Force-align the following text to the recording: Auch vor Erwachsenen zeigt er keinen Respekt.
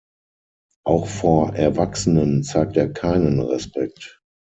Auch 0.83 1.05
vor 1.05 1.53
Erwachsenen 1.53 2.41
zeigt 2.43 2.75
er 2.75 2.91
keinen 2.91 3.39
Respekt. 3.39 4.19